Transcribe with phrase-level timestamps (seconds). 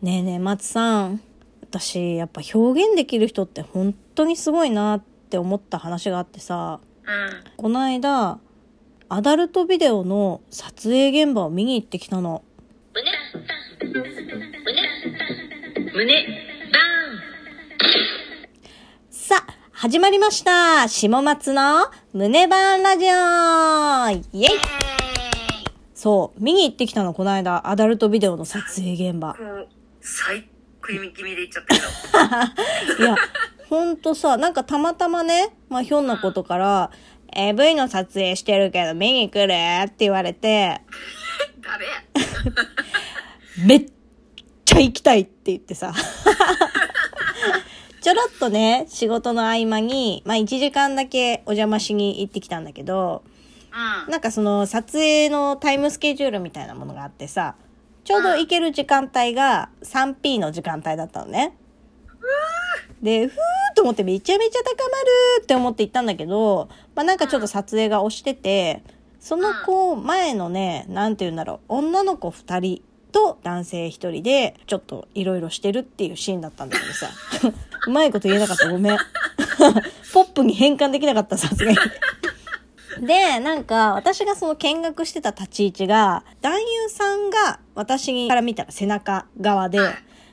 [0.00, 1.20] ねえねえ松さん。
[1.62, 6.78] 私やっぱ表現できる人って本当にすごいなって思った話があってさ。
[7.04, 7.52] うん。
[7.56, 8.38] この間
[9.08, 12.44] アダルトビデオの撮影現場を見に行ってきたの。
[12.94, 13.10] 胸、
[15.92, 16.26] 胸、
[19.10, 20.86] さあ始まりました。
[20.86, 23.04] 下松の胸バーンラジ
[24.32, 24.38] オ。
[24.38, 24.50] イエイ。
[25.92, 29.34] そう見に行ってきたのこの間アダルトビデオの撮影現場
[30.08, 30.48] 最
[30.80, 31.82] 食い気味で言っちゃったけ
[33.02, 33.04] ど。
[33.04, 33.16] いや、
[33.68, 36.90] ほんとさ、なんかたまたまね、まあひょんなことから、
[37.36, 39.52] AV の撮影してるけど見に来る
[39.84, 40.80] って言われて、
[41.62, 41.92] 誰や
[43.66, 43.86] めっ
[44.64, 45.92] ちゃ行きたいって言ってさ。
[48.00, 53.22] ちょろっとね、仕事の合間に、まあ1時間だけお邪魔しに行ってきたんだけど、
[54.06, 54.10] うん。
[54.10, 57.56] なんかその撮影のタイムスケジュールみたいなものがあってさ、
[58.04, 61.56] ちょうど行ける時間帯が 3P の時間帯だったのね。
[63.02, 63.38] で、ふーっ
[63.76, 64.98] と思ってめちゃめちゃ高ま
[65.38, 68.82] るって思って行ったんだけど、まあなんかちょっと撮影が押してて、
[69.20, 72.82] その子前のね、なんて言うんだろう、女の子2人
[73.12, 77.08] と男性1人でちょっといろいろしてるっていうシーンだったんだけどさ、
[77.86, 78.98] うまいこと言えなかったごめん。
[80.12, 81.76] ポップに変換できなかったさすがに。
[83.00, 89.78] で、なんか、私がその見学してた立ち位置が、男優さんが私から見たら背中側で、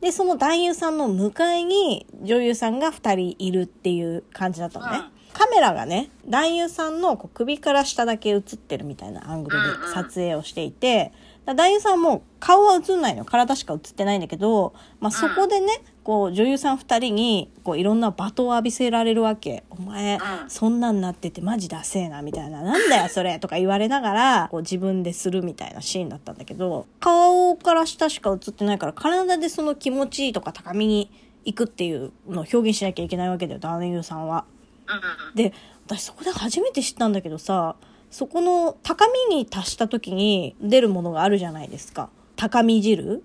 [0.00, 4.98] で、その男優さんの向かいに女優さんが二人いるっていう感じだったのね。
[4.98, 11.12] うんカメラがね、男優さんのこう首から下だけ映ってるみたいなアングルで撮影をしていて、
[11.44, 13.26] だ男優さんも顔は映んないの。
[13.26, 19.64] 体しか映ってないんだけど、まあ、そこでね、こう女優さん二人にこういろんな罵倒を浴びせられるわけ。
[19.70, 22.62] お前、うんそんなんなっててマジダセえなみたいな。
[22.62, 31.10] なんだよそれとか言われながら、こう自分でするみたいなシーンだったんだけど、顔から下しか映ってないから、体でその気持ちいいとか高みに
[31.44, 34.44] 行くっていうのを表現しなきゃいけないわけだよ、男優さんは。
[34.86, 35.34] うん。
[35.34, 35.52] で、
[35.86, 37.74] 私そこで初めて知ったんだけどさ、
[38.12, 42.10] そこの高みに達した時に出るものがあるじゃないですか。
[42.36, 43.24] 高み汁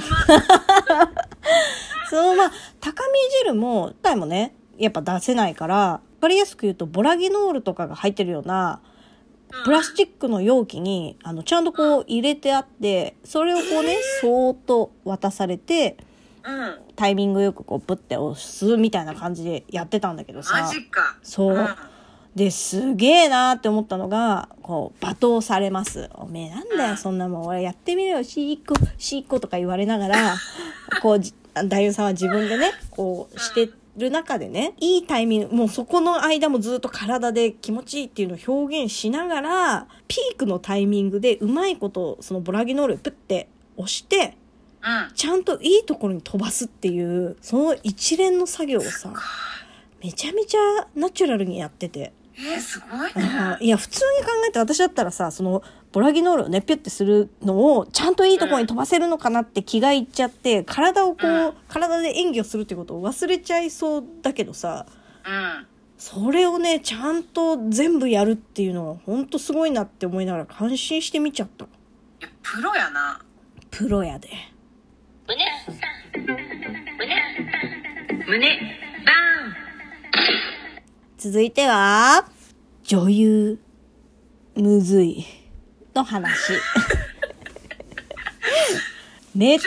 [2.10, 8.80] そのまあ、高見汁も、今回もね、やっぱ出せないから、わかりやすく言うと、ボラギノールとかが入ってるような、
[9.64, 15.96] プラスチックの容器に、あの、ちゃんとこう入れてあって、それをこうね、そーっと渡されて、
[16.44, 16.78] うん。
[16.96, 20.54] タイミングよくこう、ブッて押すみたいな感じでやってたんだけどさ。
[21.22, 21.54] そう。
[21.54, 21.68] うん
[22.38, 26.08] で、すげえなーって思ったのが、こう、罵倒されます。
[26.14, 27.46] おめえなんだよ、そんなもん。
[27.46, 30.36] 俺やってみろよ、しーこ、しーことか言われながら、
[31.02, 44.36] こう、じ男優さんは自分でね、こう、してる中でね、いいタイミング、もうそこの間もずっと体で気持ちいいっていうのを表現しながら、ピークのタイミングでうまいこと、そのボラギノールをプッて押して、
[44.80, 45.12] うん。
[45.12, 49.12] ちゃんといいところに飛ばすっていう、その一連の作業をさ、
[50.00, 52.12] めちゃめちゃナチュラルにやってて。
[52.40, 64.86] えー、すごいいや、普通に考えて私だったらさ、その、ボラギノールをね、ピュってするのを、ちゃんといいところに飛ばせるのかなって気がいっちゃって、体をこう、うん体で演技をするっていうことを忘れちゃいそうだけどさ、
[65.26, 65.66] うん。
[65.98, 71.64] それをね、ちゃんと全部やるっていうのは、ほんとすごいなって思いながら感心してみちゃった。
[71.64, 71.68] い
[72.20, 73.20] や、プロやな。
[73.70, 74.28] プロやで。
[75.26, 75.44] 胸、
[76.16, 76.36] 胸、
[78.26, 78.60] 胸、
[79.04, 79.12] バ
[81.18, 82.28] 続いては、
[82.84, 83.58] 女優、
[84.54, 85.26] むずい、
[85.92, 86.52] の話。
[89.34, 89.64] めっち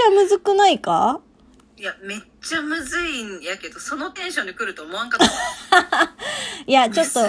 [0.00, 1.20] ゃむずくないか？
[1.76, 5.28] いや、めっちゃむずいんやけど、そのテンションで来ると思わんかっ
[5.70, 6.14] た。
[6.66, 7.20] いや、ちょっと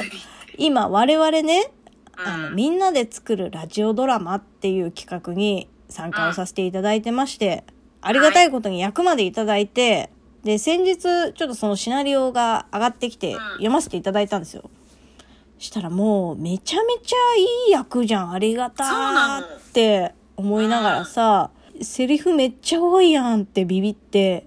[0.58, 1.74] 今我々ね、
[2.18, 2.26] うん。
[2.26, 7.66] あの、みんなで作るラジオドラマっていう企画に参加をさせていただいてまして、
[8.02, 10.10] ありがたいことに役までいただいて、
[10.46, 14.70] で、先日、ちょっとそのシナリオが上がってきて、うん読ませていただいたんですよ。
[15.58, 17.16] したらもう、めちゃめちゃ
[17.68, 21.50] いい役じゃん、ありがたーって思いながらさ、
[21.82, 24.46] セリフめっちゃ多いやんってビビって、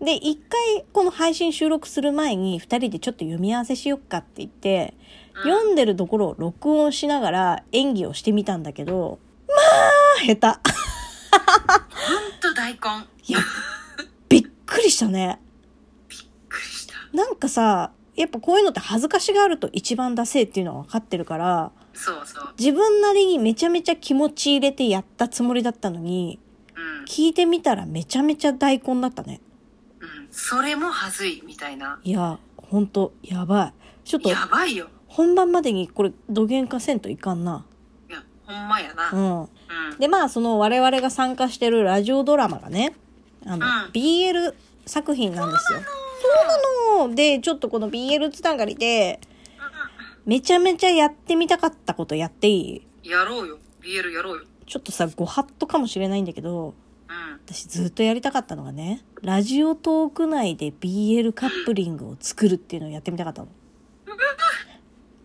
[0.00, 0.06] うん。
[0.06, 5.10] で、一回この配信収録する前に二人でちょっと読み合わせしよっかって言って、うん
[5.42, 10.46] 読んでるところを録音しながら演技をしてみたんだけど、まあ、下手。
[10.46, 10.56] ほん
[12.40, 12.78] と大根。
[13.26, 13.38] いや、
[14.70, 15.40] くりしたね。
[16.08, 16.94] びっくりした。
[17.12, 22.54] なんかさ、やっぱこういうのって恥ずかしがあると一番ダセえっていうのは分かってるから、そうそう。
[22.58, 26.38] 自分なりにめちゃめちゃ気持ち入れてやったつもりだったのに、
[26.76, 27.04] うん。
[27.04, 29.40] 聞いてみたらめちゃめちゃ大根だったね。
[29.98, 30.28] うん。
[30.30, 32.00] それもはずい、みたいな。
[32.04, 33.72] いや、ほんと、やばい。
[34.04, 34.88] ちょっと、やばいよ。
[35.08, 37.64] 本番までにこれ、土幻化せんといかんな。
[38.08, 39.10] いや、ほんまやな。
[39.12, 39.40] うん。
[39.42, 39.48] うん。
[39.98, 42.94] で、まあ、その我々が参加してるラジオドラマがね、
[43.46, 44.54] あの、うん BL
[44.86, 45.80] 作品なんですよ。
[45.80, 49.20] そうなので、ちょっとこの BL つながりで、
[50.26, 53.08] めちゃめちゃやってみたかったことやっていい？
[53.08, 53.58] やろうよ。
[53.82, 54.44] BL やろうよ。
[54.66, 56.74] ちょっとさ、ご法度かもしれないんだけど、
[57.08, 57.40] うん。
[57.46, 63.48] 私ずっとやりたかったのがね、ラジオトーク内で BL カップリングを作るっていうのをやってみたかったの。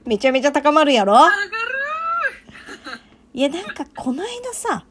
[0.06, 1.16] めちゃめちゃ高まるやろ？
[3.34, 4.86] いや、なんかこの間さ、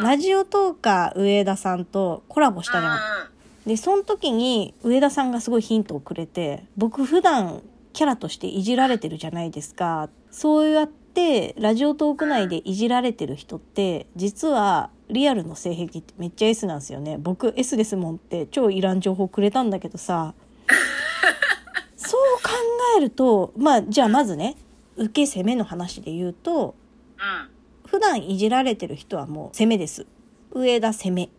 [0.00, 2.94] うんラジオトーカー上田さんとコラボしたじゃん。
[2.94, 2.96] う
[3.26, 3.30] ん
[3.66, 7.62] で、その時に上田さんがすごいヒントをくれて、僕普段
[7.92, 10.08] キャラとしていじられてるじゃないですか。
[10.30, 17.18] そうやってラジオトーク内でいじられてる人って、実はリアルの性癖ってめっちゃ S なんですよね。
[17.18, 20.34] 僕 S ですもんって超いらん情報くれたんだけどさ。
[21.96, 22.50] そう考
[22.96, 24.56] えると、まあじゃあまずね、
[24.96, 26.74] 受け攻めの話で言うと、
[27.18, 27.59] うん。
[27.90, 30.06] 普段いじられてる人はもう攻めです。
[30.52, 31.24] 上田攻め。
[31.24, 31.30] うん。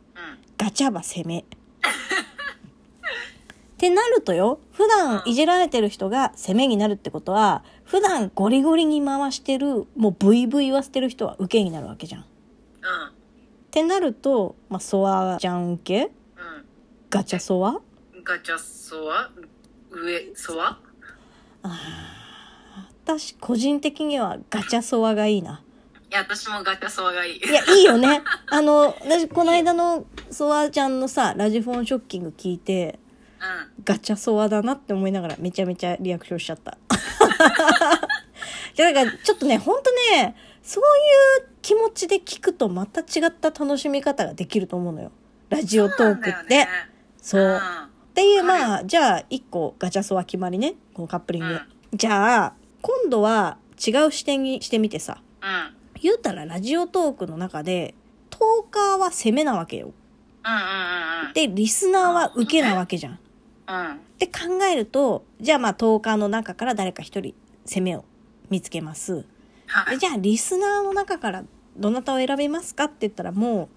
[0.58, 1.40] ガチャバ攻め。
[1.40, 1.44] っ
[3.78, 12.22] てなるとよ、普段いじられてる人が攻めになるってことは、普段ゴリゴリに回してる、もうブイブイ言わせてる人は受けになるわけじゃん。
[12.22, 13.12] っうん。
[13.72, 16.06] てなると、まあ、ソワちゃん受け？
[16.06, 16.12] う
[17.10, 17.72] ガチャソワ？
[17.72, 17.82] ん。
[18.24, 19.32] ガチャソワ？
[19.90, 20.78] 上、ソワ？
[23.06, 25.64] 私、個人的にはガチャソワがいいな。
[26.12, 27.38] いや、私もガチャソワがいい。
[27.38, 28.22] いや、いいよね。
[28.48, 33.00] あの、私、この間のソワちゃんのさ、ラジフォンショッキング聞いて、
[33.40, 33.84] うん。
[33.86, 36.72] ガチャソワだなって思いながらめちゃめちゃリアクションしちゃった。
[36.72, 36.76] い
[38.76, 40.84] や、だからちょっとね、ほんとね、そう
[41.42, 45.12] いう気持ちで聞くとまた違った楽しみ方ができると思うのよ。
[45.50, 46.68] ラジオトークって。
[47.22, 47.42] そう。
[47.42, 47.58] うん。
[47.58, 47.60] っ
[48.14, 50.76] ていう、まあ、じゃあ、一個ガチャソワ決まりね。
[50.94, 51.54] このカップリング。
[51.54, 51.62] うん
[51.94, 55.22] じゃあ、今度は違う視点にしてみてさ。
[55.42, 55.76] うん。
[56.02, 57.94] 言うたらラジオトークの中で、
[58.30, 59.92] トーカーは攻めなわけよ。
[60.44, 60.58] うんうん
[61.28, 63.14] うんで、リスナーは受けなわけじゃん。
[63.14, 63.18] っ
[64.18, 67.34] て考えると、じゃあまあ10日の中から誰か一人
[67.66, 68.04] 攻めを
[68.50, 69.26] 見つけます。
[70.00, 71.44] じゃあリスナーの中から
[71.78, 73.70] どなたを選びますかって言ったらも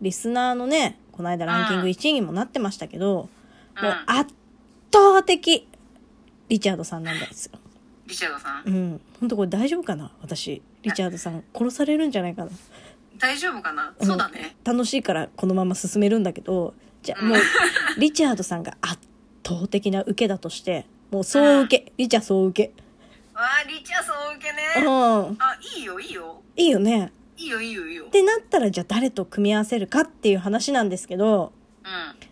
[0.00, 3.28] う、リスナーのね、この間ランキング1位にもなってましたけど、
[3.76, 4.34] うんもう圧
[4.92, 5.66] 倒的、
[6.48, 7.58] リチャードさんなんですよ。
[8.06, 8.64] リチャードさん。
[8.66, 9.00] うん。
[9.20, 10.12] ほんとこれ大丈夫かな？
[10.20, 10.62] 私。
[10.82, 12.50] リチャードさん殺されるんじゃないかな？
[13.18, 13.94] 大丈夫かな？
[13.98, 14.56] うんそうだね。
[14.64, 17.38] 楽しいからこのまま進めるんだけど、じゃあもう、
[18.00, 18.98] リチャードさんが圧
[19.46, 22.82] 倒的な受けだとして、もう総受け、リチャ総受け。
[23.34, 24.86] わあ、リチャーそう受けね。
[24.86, 25.36] うん。
[25.40, 26.42] あ、いいよ、いいよ。
[26.56, 27.12] いいよね。
[27.36, 28.08] いいよ、いいよ、いいよっ。
[28.10, 31.61] てなったらじゃあ誰と組み合わせるかっていう話なんですけど、うん。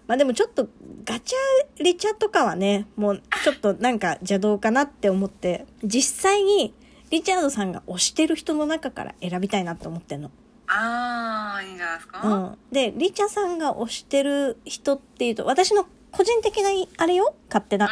[0.07, 0.69] まあでもちょっと
[1.05, 6.75] ガチャリチャとかはね、もうちょっとなんか邪道かなって思って、実際に
[7.11, 10.31] リチャードさんが推してる人の中から選びたいなって思ってんの。
[10.69, 12.21] あー、いいんじゃないですか？
[12.23, 12.59] うん。
[12.73, 17.89] で、リチャさんが推してる人っていうと、私の個人的なあれよ勝手な。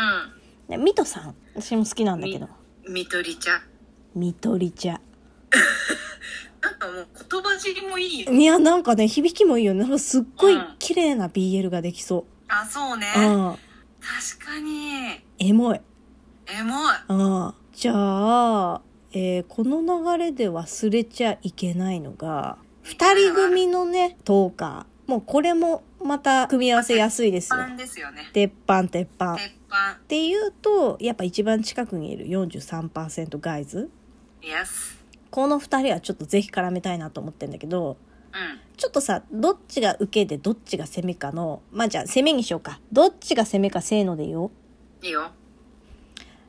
[0.68, 1.34] でミトさん。
[1.54, 2.48] 私も好きなんだけど。
[2.84, 2.94] うん。
[2.94, 3.60] みとりちゃん。
[4.14, 5.00] ミトリチャ。
[6.60, 8.32] なんかもう言葉尻もいいよ。
[8.32, 9.80] いや、なんかね、響きもいいよね。
[9.82, 13.06] なんかすっごいうん綺麗な BL ができそあ、そうね。
[13.16, 13.20] う。
[13.20, 13.56] うん。
[14.00, 15.20] 確かに。
[15.38, 15.80] エモい。
[16.48, 16.94] エモい。
[17.08, 17.14] う
[17.48, 17.54] ん。
[17.72, 18.80] じゃあ、
[19.12, 25.10] えーこの流れで忘れちゃいけないのが、二人組のね、トーカー。
[25.10, 27.66] もうこれもまた組み合わせやすいですよパ。
[27.66, 28.28] ンですよね。
[28.32, 29.34] 鉄板鉄板。
[29.34, 29.98] っ鉄板。
[30.06, 33.90] ていうと、やっぱ一番近くにいる43%ガイズ。
[34.42, 34.97] イエス。
[35.30, 37.96] この二人はちょっとぜひ絡めたいなと思ってんだけど、
[38.32, 38.60] うん。
[38.76, 42.80] ちょっとさ、どっちが受けでどっちが攻めかの、まあじゃあ攻めにしようか。
[42.92, 44.50] どっちが攻めかせーので言おう。
[45.02, 45.30] いいよ。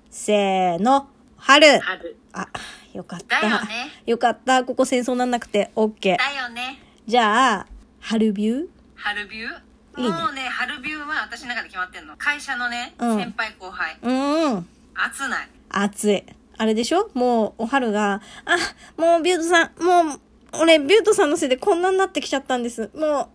[0.10, 1.08] せーの、
[1.38, 1.80] 春。
[1.80, 2.18] 春。
[2.34, 2.48] あ、
[2.94, 3.42] よかった。
[3.42, 3.92] だよね。
[4.06, 4.64] よかった。
[4.64, 6.18] ここ戦争なんなくて OK。
[6.18, 6.80] だよね。
[7.08, 7.68] じゃあ、
[8.00, 8.68] 春ビュー？
[8.96, 9.62] 春ビュー？
[9.98, 12.16] いいねもうね、春ビューは私の中で決まってんの。
[12.18, 13.98] 会社のね、うん先輩後輩。
[14.02, 14.68] うーん。
[14.94, 15.50] 熱ない。
[15.70, 16.24] 暑い。
[16.60, 17.10] あれでしょ？
[17.14, 18.58] もう、お春が、あ、
[19.02, 20.20] もうビュートさん、もう、
[20.62, 22.90] 俺、ビュートさんのせいでこんなになってきちゃったんです。
[22.94, 23.28] もう、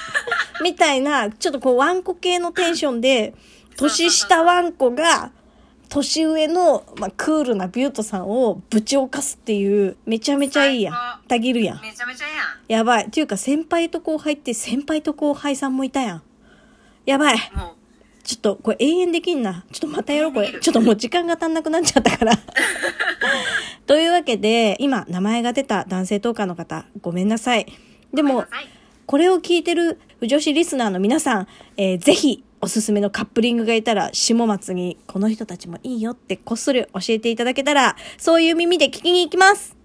[0.64, 3.34] みたいな、ちょっとこう、ワンコ系のテンションで、
[3.76, 5.32] 年下ワンコが、
[5.90, 11.28] 年上の、まあ、クールなビュートさんをぶち犯すっていう、めちゃめちゃいいやん最。
[11.28, 11.80] たぎるやん。
[11.82, 12.36] めちゃめちゃやん。
[12.68, 13.04] やばい。
[13.04, 16.22] っていうか、先輩と後輩って先輩と後輩さんもいたやん。
[17.04, 17.36] やばい。
[17.54, 17.74] も
[18.24, 19.64] ちょっと、これ永遠できんな。
[19.72, 20.52] ちょっとまたやろう、これ。
[20.60, 22.32] ちょっともう時間が足んなくなっちゃったから。
[23.86, 27.66] というわけで、今、名前が出た男性トーカーの方、ごめんなさい。
[28.12, 28.44] でも
[29.06, 39.81] これを聞いてる女子リスナーの皆さん、えーぜひ、おすすめのカップリングがいたら、下松に、この人たちもいいよってこっそり教えていただけたら、そういう耳で聞きに行きます。